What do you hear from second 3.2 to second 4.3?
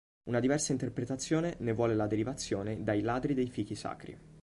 dei fichi sacri.